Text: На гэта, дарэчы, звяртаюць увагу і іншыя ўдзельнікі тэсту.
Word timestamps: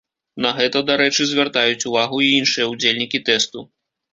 На 0.45 0.53
гэта, 0.59 0.81
дарэчы, 0.87 1.27
звяртаюць 1.31 1.87
увагу 1.91 2.25
і 2.29 2.33
іншыя 2.41 2.65
ўдзельнікі 2.73 3.25
тэсту. 3.29 3.67